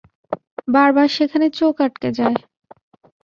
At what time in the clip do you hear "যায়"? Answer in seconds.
2.17-2.37